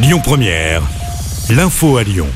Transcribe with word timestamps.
Lyon 0.00 0.20
Première, 0.22 0.82
l'info 1.50 1.96
à 1.96 2.04
Lyon. 2.04 2.28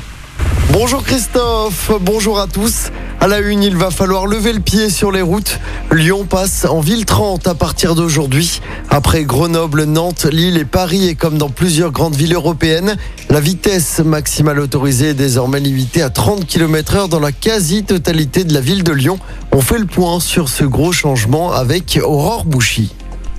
Bonjour 0.72 1.04
Christophe, 1.04 1.92
bonjour 2.00 2.41
à 2.41 2.49
tous. 2.49 2.91
À 3.21 3.29
la 3.29 3.38
une, 3.38 3.62
il 3.62 3.77
va 3.77 3.92
falloir 3.92 4.27
lever 4.27 4.53
le 4.53 4.58
pied 4.58 4.91
sur 4.91 5.12
les 5.12 5.23
routes. 5.23 5.60
Lyon 5.92 6.25
passe 6.25 6.64
en 6.64 6.80
ville 6.80 7.04
30 7.04 7.46
à 7.46 7.54
partir 7.54 7.94
d'aujourd'hui. 7.94 8.61
Après 8.90 9.22
Grenoble, 9.22 9.84
Nantes, 9.84 10.25
Lille 10.25 10.59
et 10.59 10.64
Paris 10.64 11.06
et 11.06 11.14
comme 11.14 11.38
dans 11.38 11.50
plusieurs 11.50 11.93
grandes 11.93 12.16
villes 12.16 12.34
européennes, 12.34 12.96
la 13.30 13.38
vitesse 13.38 14.00
maximale 14.00 14.58
autorisée 14.58 15.10
est 15.10 15.14
désormais 15.14 15.60
limitée 15.60 16.02
à 16.02 16.10
30 16.10 16.44
km 16.44 16.96
heure 16.96 17.08
dans 17.08 17.20
la 17.20 17.30
quasi-totalité 17.30 18.42
de 18.42 18.54
la 18.54 18.60
ville 18.60 18.82
de 18.82 18.92
Lyon. 18.92 19.20
On 19.52 19.60
fait 19.60 19.79
le 19.79 19.86
point 19.86 20.18
sur 20.18 20.48
ce 20.48 20.64
gros 20.64 20.90
changement 20.90 21.52
avec 21.52 21.96
Aurore 22.02 22.44
Bouchy. 22.44 22.92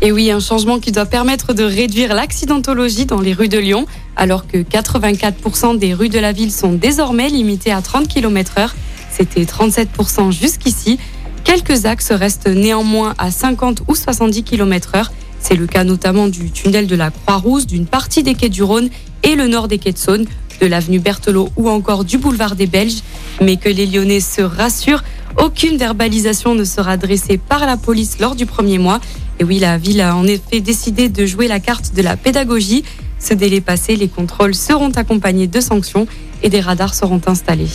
Et 0.05 0.11
oui, 0.11 0.31
un 0.31 0.41
changement 0.41 0.79
qui 0.79 0.91
doit 0.91 1.05
permettre 1.05 1.54
de 1.54 1.63
réduire 1.63 2.13
l'accidentologie 2.13 3.05
dans 3.05 3.21
les 3.21 3.31
rues 3.31 3.47
de 3.47 3.57
Lyon, 3.57 3.85
alors 4.17 4.47
que 4.47 4.57
84% 4.57 5.77
des 5.79 5.93
rues 5.93 6.09
de 6.09 6.20
la 6.20 6.34
ville 6.34 6.52
sont 6.52 6.73
désormais 6.73 7.29
limitées 7.29 7.71
à 7.71 7.81
30 7.81 8.09
km 8.09 8.57
heure. 8.57 8.76
C'était 9.09 9.45
37% 9.45 10.29
jusqu'ici. 10.29 10.99
Quelques 11.45 11.85
axes 11.85 12.12
restent 12.12 12.49
néanmoins 12.49 13.13
à 13.17 13.31
50 13.31 13.84
ou 13.88 13.95
70 13.95 14.43
km 14.43 14.95
heure. 14.95 15.13
C'est 15.39 15.55
le 15.55 15.67
cas 15.67 15.85
notamment 15.85 16.27
du 16.27 16.51
tunnel 16.51 16.85
de 16.85 16.98
la 16.98 17.09
Croix-Rousse, 17.09 17.65
d'une 17.65 17.85
partie 17.85 18.23
des 18.23 18.35
quais 18.35 18.49
du 18.49 18.62
Rhône 18.62 18.90
et 19.23 19.35
le 19.35 19.48
nord 19.48 19.70
des 19.70 19.77
quais 19.77 19.93
de 19.93 19.98
Saône, 19.98 20.26
de 20.59 20.67
l'avenue 20.67 20.99
Berthelot 20.99 21.48
ou 21.55 21.70
encore 21.70 22.04
du 22.04 22.17
boulevard 22.17 22.57
des 22.57 22.67
Belges. 22.67 23.04
Mais 23.41 23.55
que 23.55 23.70
les 23.70 23.85
Lyonnais 23.85 24.20
se 24.20 24.41
rassurent, 24.41 25.04
aucune 25.38 25.77
verbalisation 25.77 26.55
ne 26.55 26.65
sera 26.65 26.98
dressée 26.98 27.38
par 27.38 27.65
la 27.65 27.77
police 27.77 28.20
lors 28.20 28.35
du 28.35 28.45
premier 28.45 28.79
mois. 28.79 28.99
Et 29.39 29.43
oui, 29.43 29.59
la 29.59 29.77
ville 29.77 30.01
a 30.01 30.15
en 30.15 30.25
effet 30.25 30.61
décidé 30.61 31.09
de 31.09 31.25
jouer 31.25 31.47
la 31.47 31.59
carte 31.59 31.93
de 31.95 32.01
la 32.01 32.17
pédagogie. 32.17 32.83
Ce 33.19 33.33
délai 33.33 33.61
passé, 33.61 33.95
les 33.95 34.07
contrôles 34.07 34.55
seront 34.55 34.91
accompagnés 34.91 35.47
de 35.47 35.59
sanctions 35.61 36.07
et 36.41 36.49
des 36.49 36.59
radars 36.59 36.93
seront 36.93 37.21
installés. 37.25 37.70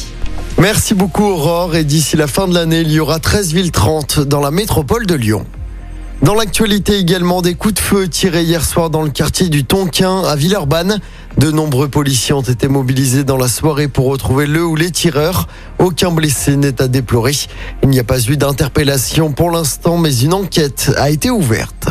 Merci 0.59 0.95
beaucoup 0.95 1.25
Aurore 1.25 1.77
et 1.77 1.85
d'ici 1.85 2.17
la 2.17 2.27
fin 2.27 2.49
de 2.49 2.55
l'année, 2.55 2.81
il 2.81 2.93
y 2.93 3.01
aura 3.01 3.19
13 3.19 3.53
villes 3.53 3.71
30 3.71 4.21
dans 4.21 4.41
la 4.41 4.51
métropole 4.51 5.07
de 5.07 5.15
Lyon. 5.15 5.47
Dans 6.23 6.35
l'actualité 6.35 6.99
également, 6.99 7.43
des 7.43 7.55
coups 7.55 7.75
de 7.75 7.79
feu 7.79 8.09
tirés 8.09 8.43
hier 8.43 8.65
soir 8.65 8.91
dans 8.91 9.03
le 9.03 9.11
quartier 9.11 9.49
du 9.49 9.65
Tonquin 9.65 10.25
à 10.25 10.35
Villeurbanne. 10.35 10.99
De 11.37 11.53
nombreux 11.53 11.87
policiers 11.87 12.35
ont 12.35 12.43
été 12.43 12.67
mobilisés 12.67 13.23
dans 13.23 13.37
la 13.37 13.47
soirée 13.47 13.87
pour 13.87 14.07
retrouver 14.07 14.47
le 14.47 14.65
ou 14.65 14.75
les 14.75 14.91
tireurs. 14.91 15.47
Aucun 15.79 16.11
blessé 16.11 16.57
n'est 16.57 16.83
à 16.83 16.89
déplorer. 16.89 17.35
Il 17.85 17.91
n'y 17.91 18.01
a 18.01 18.05
pas 18.05 18.21
eu 18.21 18.37
d'interpellation 18.37 19.31
pour 19.31 19.53
l'instant, 19.53 19.97
mais 19.97 20.15
une 20.19 20.35
enquête 20.35 20.91
a 20.97 21.09
été 21.09 21.31
ouverte. 21.31 21.89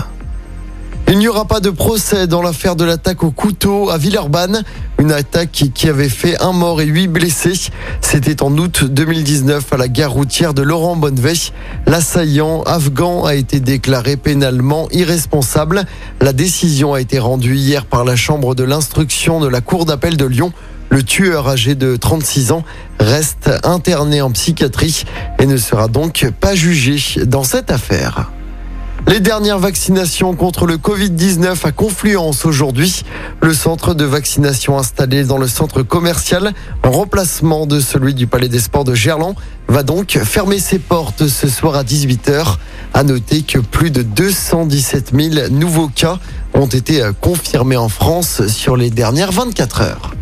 Il 1.10 1.20
n'y 1.20 1.30
aura 1.30 1.46
pas 1.46 1.62
de 1.62 1.70
procès 1.70 2.28
dans 2.28 2.42
l'affaire 2.42 2.76
de 2.76 2.84
l'attaque 2.84 3.24
au 3.24 3.32
couteau 3.32 3.90
à 3.90 3.98
Villeurbanne. 3.98 4.64
Une 5.00 5.14
attaque 5.14 5.64
qui 5.74 5.88
avait 5.88 6.10
fait 6.10 6.42
un 6.42 6.52
mort 6.52 6.82
et 6.82 6.86
huit 6.86 7.08
blessés. 7.08 7.70
C'était 8.02 8.44
en 8.44 8.52
août 8.58 8.84
2019 8.84 9.72
à 9.72 9.78
la 9.78 9.88
gare 9.88 10.12
routière 10.12 10.54
de 10.54 10.62
Laurent 10.64 10.98
Bonneveille. 10.98 11.54
L'assaillant 11.86 12.62
afghan 12.64 13.24
a 13.24 13.36
été 13.36 13.62
déclaré 13.62 14.18
pénalement 14.18 14.90
irresponsable. 14.92 15.86
La 16.20 16.34
décision 16.34 16.94
a 16.94 17.00
été 17.00 17.20
rendue 17.20 17.56
hier 17.56 17.86
par 17.86 18.04
la 18.04 18.18
chambre 18.18 18.54
de 18.54 18.66
l'instruction 18.66 19.40
de 19.40 19.48
la 19.48 19.62
cour 19.62 19.86
d'appel 19.86 20.18
de 20.18 20.26
Lyon. 20.26 20.52
Le 20.90 21.04
tueur 21.04 21.48
âgé 21.48 21.76
de 21.76 21.96
36 21.96 22.52
ans 22.52 22.64
reste 23.00 23.50
interné 23.64 24.22
en 24.22 24.32
psychiatrie 24.32 25.06
et 25.40 25.46
ne 25.46 25.56
sera 25.56 25.88
donc 25.88 26.30
pas 26.42 26.54
jugé 26.54 27.24
dans 27.26 27.44
cette 27.44 27.72
affaire. 27.72 28.30
Les 29.08 29.22
dernières 29.22 29.58
vaccinations 29.58 30.36
contre 30.36 30.66
le 30.66 30.76
Covid-19 30.76 31.66
à 31.66 31.72
Confluence 31.72 32.46
aujourd'hui. 32.46 33.04
Le 33.42 33.54
centre 33.54 33.94
de 33.94 34.04
vaccination 34.04 34.78
installé 34.78 35.24
dans 35.24 35.38
le 35.38 35.48
centre 35.48 35.82
commercial, 35.82 36.52
en 36.84 36.92
remplacement 36.92 37.66
de 37.68 37.80
celui 37.80 38.14
du 38.14 38.28
Palais 38.28 38.50
des 38.50 38.60
Sports 38.60 38.84
de 38.84 38.94
Gerland, 38.94 39.36
va 39.70 39.84
donc 39.84 40.20
fermer 40.26 40.60
ses 40.60 40.78
portes 40.78 41.28
ce 41.28 41.48
soir 41.48 41.76
à 41.76 41.84
18h. 41.84 42.58
À 42.94 43.04
noter 43.04 43.44
que 43.44 43.60
plus 43.60 43.92
de 43.92 44.02
217 44.02 45.14
000 45.18 45.50
nouveaux 45.52 45.88
cas 45.88 46.20
ont 46.54 46.68
été 46.68 47.02
confirmés 47.22 47.78
en 47.78 47.90
France 47.90 48.46
sur 48.48 48.76
les 48.76 48.90
dernières 48.90 49.32
24 49.32 49.82
heures. 49.82 50.17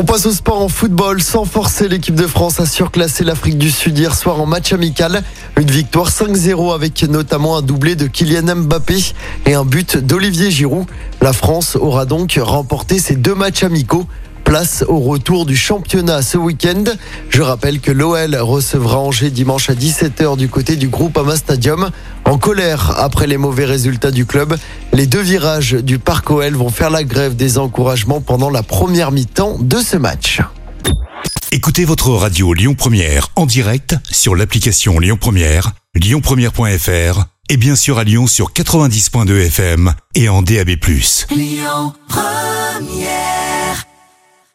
On 0.00 0.04
passe 0.04 0.24
au 0.24 0.32
sport 0.32 0.62
en 0.62 0.68
football. 0.68 1.22
Sans 1.22 1.44
forcer, 1.44 1.86
l'équipe 1.86 2.14
de 2.14 2.26
France 2.26 2.58
a 2.58 2.64
surclassé 2.64 3.22
l'Afrique 3.22 3.58
du 3.58 3.70
Sud 3.70 3.98
hier 3.98 4.14
soir 4.14 4.40
en 4.40 4.46
match 4.46 4.72
amical. 4.72 5.22
Une 5.58 5.70
victoire 5.70 6.08
5-0 6.08 6.74
avec 6.74 7.02
notamment 7.02 7.58
un 7.58 7.60
doublé 7.60 7.96
de 7.96 8.06
Kylian 8.06 8.56
Mbappé 8.62 8.96
et 9.44 9.52
un 9.52 9.66
but 9.66 9.98
d'Olivier 9.98 10.50
Giroud. 10.50 10.86
La 11.20 11.34
France 11.34 11.76
aura 11.76 12.06
donc 12.06 12.38
remporté 12.40 12.98
ses 12.98 13.14
deux 13.14 13.34
matchs 13.34 13.62
amicaux. 13.62 14.06
Place 14.50 14.84
au 14.88 14.98
retour 14.98 15.46
du 15.46 15.56
championnat 15.56 16.22
ce 16.22 16.36
week-end. 16.36 16.82
Je 17.28 17.40
rappelle 17.40 17.78
que 17.78 17.92
l'OL 17.92 18.34
recevra 18.34 18.98
Angers 18.98 19.30
dimanche 19.30 19.70
à 19.70 19.74
17h 19.74 20.36
du 20.36 20.48
côté 20.48 20.74
du 20.74 20.88
groupe 20.88 21.16
Ama 21.18 21.36
Stadium. 21.36 21.90
En 22.24 22.36
colère 22.36 22.98
après 22.98 23.28
les 23.28 23.36
mauvais 23.36 23.64
résultats 23.64 24.10
du 24.10 24.26
club, 24.26 24.56
les 24.92 25.06
deux 25.06 25.20
virages 25.20 25.74
du 25.74 26.00
Parc 26.00 26.32
OL 26.32 26.54
vont 26.54 26.68
faire 26.68 26.90
la 26.90 27.04
grève 27.04 27.36
des 27.36 27.58
encouragements 27.58 28.20
pendant 28.20 28.50
la 28.50 28.64
première 28.64 29.12
mi-temps 29.12 29.56
de 29.60 29.78
ce 29.78 29.96
match. 29.96 30.40
Écoutez 31.52 31.84
votre 31.84 32.10
radio 32.10 32.52
Lyon 32.52 32.74
Première 32.74 33.28
en 33.36 33.46
direct 33.46 33.94
sur 34.10 34.34
l'application 34.34 34.98
Lyon 34.98 35.16
Première, 35.16 35.70
lyonpremière.fr 35.94 37.24
et 37.50 37.56
bien 37.56 37.76
sûr 37.76 37.98
à 37.98 38.02
Lyon 38.02 38.26
sur 38.26 38.50
90.2 38.50 39.46
FM 39.46 39.94
et 40.16 40.28
en 40.28 40.42
DAB+. 40.42 40.70
Lyon 41.30 41.92
Première 42.08 43.49